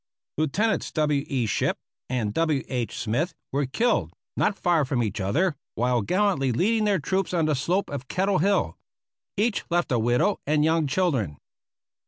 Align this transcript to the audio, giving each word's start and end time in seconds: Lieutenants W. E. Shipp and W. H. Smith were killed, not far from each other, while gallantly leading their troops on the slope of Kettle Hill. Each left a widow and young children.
Lieutenants 0.39 0.91
W. 0.93 1.23
E. 1.27 1.45
Shipp 1.45 1.77
and 2.09 2.33
W. 2.33 2.63
H. 2.67 2.97
Smith 2.97 3.35
were 3.51 3.67
killed, 3.67 4.11
not 4.35 4.57
far 4.57 4.83
from 4.83 5.03
each 5.03 5.21
other, 5.21 5.55
while 5.75 6.01
gallantly 6.01 6.51
leading 6.51 6.85
their 6.85 6.97
troops 6.97 7.35
on 7.35 7.45
the 7.45 7.53
slope 7.53 7.91
of 7.91 8.07
Kettle 8.07 8.39
Hill. 8.39 8.79
Each 9.37 9.63
left 9.69 9.91
a 9.91 9.99
widow 9.99 10.39
and 10.47 10.65
young 10.65 10.87
children. 10.87 11.37